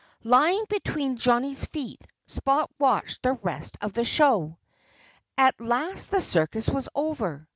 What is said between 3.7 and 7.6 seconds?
of the show. At last the circus was over.